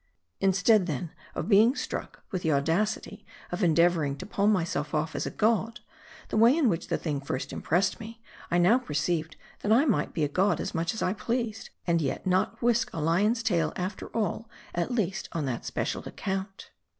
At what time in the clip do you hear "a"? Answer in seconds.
5.27-5.29, 10.23-10.27, 12.93-12.99